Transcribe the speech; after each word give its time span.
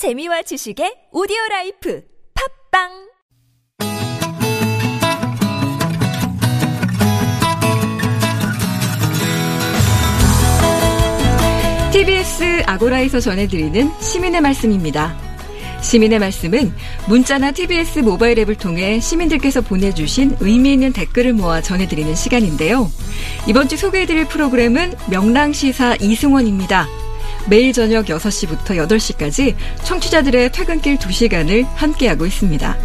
재미와 0.00 0.40
지식의 0.40 1.12
오디오 1.12 1.36
라이프 1.50 2.02
팟빵 2.72 2.88
TBS 11.92 12.62
아고라에서 12.64 13.20
전해드리는 13.20 13.90
시민의 14.00 14.40
말씀입니다. 14.40 15.14
시민의 15.82 16.18
말씀은 16.18 16.72
문자나 17.06 17.52
TBS 17.52 17.98
모바일 17.98 18.38
앱을 18.38 18.54
통해 18.54 19.00
시민들께서 19.00 19.60
보내주신 19.60 20.38
의미 20.40 20.72
있는 20.72 20.94
댓글을 20.94 21.34
모아 21.34 21.60
전해드리는 21.60 22.14
시간인데요. 22.14 22.90
이번 23.46 23.68
주 23.68 23.76
소개해드릴 23.76 24.28
프로그램은 24.28 24.94
명랑시사 25.10 25.96
이승원입니다. 25.96 26.99
매일 27.48 27.72
저녁 27.72 28.06
6시부터 28.06 28.76
8시까지 28.86 29.54
청취자들의 29.84 30.52
퇴근길 30.52 30.96
2시간을 30.98 31.66
함께하고 31.74 32.26
있습니다. 32.26 32.76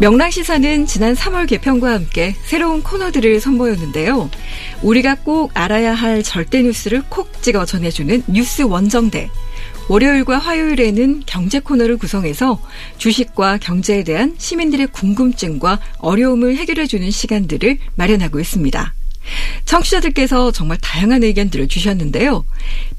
명랑시사는 0.00 0.86
지난 0.86 1.14
3월 1.14 1.48
개편과 1.48 1.92
함께 1.92 2.34
새로운 2.44 2.82
코너들을 2.82 3.40
선보였는데요. 3.40 4.28
우리가 4.82 5.16
꼭 5.22 5.52
알아야 5.54 5.94
할 5.94 6.22
절대 6.22 6.62
뉴스를 6.62 7.02
콕 7.08 7.42
찍어 7.42 7.64
전해주는 7.64 8.24
뉴스 8.26 8.62
원정대. 8.62 9.30
월요일과 9.88 10.38
화요일에는 10.38 11.22
경제 11.26 11.60
코너를 11.60 11.98
구성해서 11.98 12.60
주식과 12.98 13.58
경제에 13.58 14.02
대한 14.02 14.34
시민들의 14.38 14.88
궁금증과 14.88 15.78
어려움을 15.98 16.56
해결해주는 16.56 17.10
시간들을 17.10 17.78
마련하고 17.94 18.40
있습니다. 18.40 18.94
청취자들께서 19.64 20.52
정말 20.52 20.78
다양한 20.78 21.22
의견들을 21.22 21.68
주셨는데요. 21.68 22.44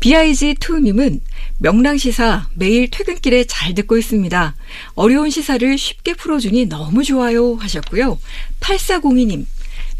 BIG2님은 0.00 1.20
명랑시사 1.58 2.48
매일 2.54 2.90
퇴근길에 2.90 3.44
잘 3.44 3.74
듣고 3.74 3.96
있습니다. 3.96 4.54
어려운 4.94 5.30
시사를 5.30 5.78
쉽게 5.78 6.14
풀어주니 6.14 6.66
너무 6.66 7.04
좋아요 7.04 7.54
하셨고요. 7.54 8.18
8402님, 8.60 9.46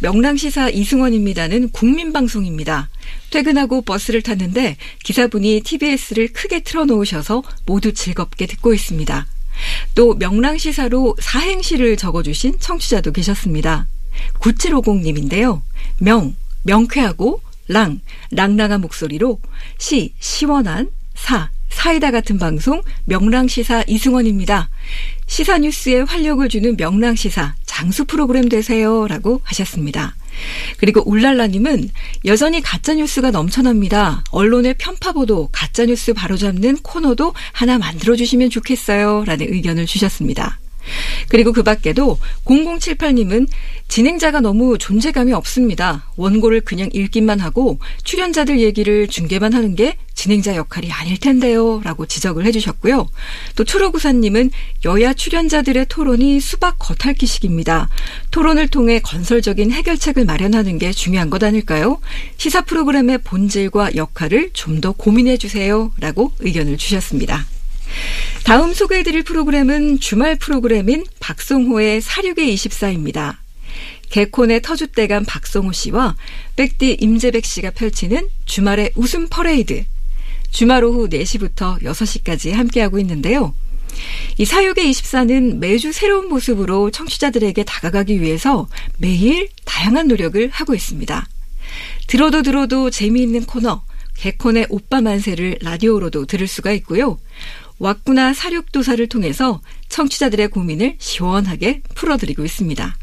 명랑시사 0.00 0.70
이승원입니다는 0.70 1.70
국민방송입니다. 1.70 2.90
퇴근하고 3.30 3.82
버스를 3.82 4.22
탔는데 4.22 4.76
기사분이 5.02 5.62
TBS를 5.64 6.32
크게 6.32 6.62
틀어놓으셔서 6.62 7.42
모두 7.66 7.92
즐겁게 7.92 8.46
듣고 8.46 8.74
있습니다. 8.74 9.26
또 9.94 10.14
명랑시사로 10.14 11.16
사행시를 11.20 11.96
적어주신 11.96 12.58
청취자도 12.58 13.12
계셨습니다. 13.12 13.86
9750님인데요. 14.38 15.62
명, 15.98 16.34
명쾌하고 16.62 17.40
랑, 17.68 18.00
랑랑한 18.30 18.80
목소리로 18.80 19.40
시, 19.78 20.12
시원한 20.18 20.90
사, 21.14 21.50
사이다 21.70 22.10
같은 22.10 22.38
방송 22.38 22.82
명랑시사 23.04 23.84
이승원입니다. 23.86 24.68
시사뉴스에 25.26 26.00
활력을 26.00 26.48
주는 26.48 26.76
명랑시사 26.76 27.54
장수 27.64 28.04
프로그램 28.04 28.48
되세요. 28.48 29.06
라고 29.08 29.40
하셨습니다. 29.42 30.14
그리고 30.78 31.02
울랄라님은 31.08 31.90
여전히 32.24 32.60
가짜뉴스가 32.60 33.30
넘쳐납니다. 33.30 34.24
언론의 34.30 34.74
편파보도, 34.78 35.48
가짜뉴스 35.52 36.12
바로잡는 36.12 36.78
코너도 36.78 37.34
하나 37.52 37.78
만들어주시면 37.78 38.50
좋겠어요. 38.50 39.24
라는 39.26 39.52
의견을 39.52 39.86
주셨습니다. 39.86 40.58
그리고 41.28 41.52
그 41.52 41.62
밖에도 41.62 42.18
0078님은 42.44 43.48
진행자가 43.88 44.40
너무 44.40 44.78
존재감이 44.78 45.32
없습니다. 45.32 46.10
원고를 46.16 46.60
그냥 46.62 46.88
읽기만 46.92 47.40
하고 47.40 47.78
출연자들 48.02 48.60
얘기를 48.60 49.08
중계만 49.08 49.52
하는 49.52 49.74
게 49.74 49.96
진행자 50.14 50.54
역할이 50.56 50.90
아닐 50.92 51.18
텐데요. 51.18 51.80
라고 51.84 52.06
지적을 52.06 52.44
해주셨고요. 52.46 53.06
또 53.56 53.64
초로구사님은 53.64 54.50
여야 54.84 55.12
출연자들의 55.12 55.86
토론이 55.88 56.40
수박 56.40 56.76
겉핥기식입니다. 56.78 57.88
토론을 58.30 58.68
통해 58.68 59.00
건설적인 59.00 59.72
해결책을 59.72 60.24
마련하는 60.24 60.78
게 60.78 60.92
중요한 60.92 61.30
것 61.30 61.42
아닐까요? 61.42 62.00
시사 62.36 62.62
프로그램의 62.62 63.18
본질과 63.18 63.96
역할을 63.96 64.50
좀 64.52 64.84
더 64.84 64.92
고민해 64.92 65.38
주세요. 65.38 65.92
라고 65.98 66.32
의견을 66.40 66.76
주셨습니다. 66.76 67.46
다음 68.44 68.74
소개해드릴 68.74 69.22
프로그램은 69.22 70.00
주말 70.00 70.36
프로그램인 70.36 71.06
박성호의 71.18 72.02
사륙의 72.02 72.54
24입니다. 72.54 73.36
개콘의 74.10 74.60
터줏대감 74.60 75.24
박성호 75.26 75.72
씨와 75.72 76.14
백디 76.54 76.98
임재백 77.00 77.46
씨가 77.46 77.70
펼치는 77.70 78.28
주말의 78.44 78.92
웃음 78.96 79.28
퍼레이드. 79.30 79.84
주말 80.50 80.84
오후 80.84 81.08
4시부터 81.08 81.82
6시까지 81.82 82.52
함께하고 82.52 82.98
있는데요. 82.98 83.54
이 84.36 84.44
사육의 84.44 84.90
24는 84.90 85.56
매주 85.56 85.92
새로운 85.92 86.28
모습으로 86.28 86.90
청취자들에게 86.90 87.64
다가가기 87.64 88.20
위해서 88.20 88.68
매일 88.98 89.48
다양한 89.64 90.06
노력을 90.06 90.50
하고 90.50 90.74
있습니다. 90.74 91.26
들어도 92.08 92.42
들어도 92.42 92.90
재미있는 92.90 93.46
코너, 93.46 93.82
개콘의 94.16 94.66
오빠 94.68 95.00
만세를 95.00 95.58
라디오로도 95.62 96.26
들을 96.26 96.46
수가 96.46 96.72
있고요. 96.72 97.18
왁구나 97.78 98.34
사육도사를 98.34 99.06
통해서 99.08 99.60
청취자들의 99.88 100.48
고민을 100.48 100.96
시원하게 100.98 101.82
풀어드리고 101.94 102.44
있습니다. 102.44 102.96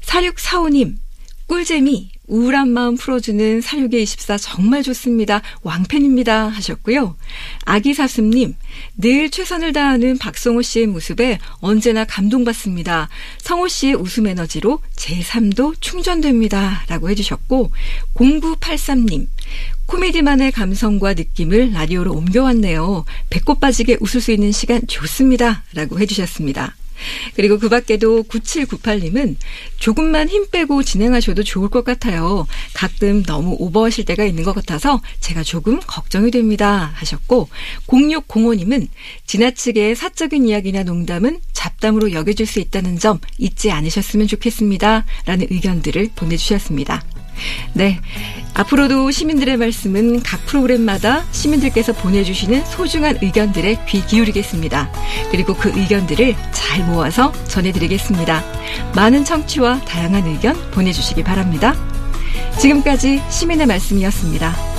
사육사오님, 0.00 0.98
꿀잼이 1.46 2.10
우울한 2.28 2.68
마음 2.68 2.96
풀어주는 2.96 3.60
사육의 3.60 4.02
24 4.02 4.38
정말 4.38 4.82
좋습니다. 4.82 5.42
왕팬입니다. 5.62 6.48
하셨고요. 6.48 7.16
아기사슴님, 7.64 8.54
늘 8.98 9.30
최선을 9.30 9.72
다하는 9.72 10.18
박성호 10.18 10.62
씨의 10.62 10.86
모습에 10.86 11.38
언제나 11.60 12.04
감동받습니다. 12.04 13.08
성호 13.38 13.68
씨의 13.68 13.94
웃음 13.94 14.26
에너지로 14.26 14.80
제 14.94 15.20
삶도 15.22 15.74
충전됩니다. 15.80 16.84
라고 16.88 17.08
해주셨고, 17.10 17.72
0983님, 18.14 19.26
코미디만의 19.86 20.52
감성과 20.52 21.14
느낌을 21.14 21.72
라디오로 21.72 22.12
옮겨왔네요. 22.12 23.06
배꼽 23.30 23.58
빠지게 23.58 23.96
웃을 24.00 24.20
수 24.20 24.32
있는 24.32 24.52
시간 24.52 24.86
좋습니다. 24.86 25.64
라고 25.72 25.98
해주셨습니다. 25.98 26.76
그리고 27.34 27.58
그 27.58 27.68
밖에도 27.68 28.22
9798님은 28.24 29.36
조금만 29.78 30.28
힘 30.28 30.48
빼고 30.50 30.82
진행하셔도 30.82 31.42
좋을 31.42 31.68
것 31.68 31.84
같아요. 31.84 32.46
가끔 32.74 33.22
너무 33.22 33.56
오버하실 33.58 34.04
때가 34.04 34.24
있는 34.24 34.44
것 34.44 34.54
같아서 34.54 35.00
제가 35.20 35.42
조금 35.42 35.80
걱정이 35.80 36.30
됩니다. 36.30 36.92
하셨고, 36.94 37.48
0605님은 37.86 38.88
지나치게 39.26 39.94
사적인 39.94 40.46
이야기나 40.46 40.82
농담은 40.82 41.40
잡담으로 41.52 42.12
여겨질 42.12 42.46
수 42.46 42.60
있다는 42.60 42.98
점 42.98 43.18
잊지 43.38 43.70
않으셨으면 43.70 44.26
좋겠습니다. 44.26 45.04
라는 45.26 45.46
의견들을 45.50 46.10
보내주셨습니다. 46.14 47.04
네. 47.72 48.00
앞으로도 48.54 49.10
시민들의 49.10 49.56
말씀은 49.56 50.22
각 50.22 50.44
프로그램마다 50.46 51.24
시민들께서 51.30 51.92
보내주시는 51.92 52.64
소중한 52.66 53.18
의견들에 53.22 53.84
귀 53.88 54.04
기울이겠습니다. 54.04 54.90
그리고 55.30 55.54
그 55.54 55.70
의견들을 55.78 56.34
잘 56.52 56.84
모아서 56.84 57.32
전해드리겠습니다. 57.46 58.44
많은 58.94 59.24
청취와 59.24 59.80
다양한 59.80 60.26
의견 60.26 60.54
보내주시기 60.72 61.22
바랍니다. 61.22 61.74
지금까지 62.58 63.22
시민의 63.30 63.66
말씀이었습니다. 63.66 64.77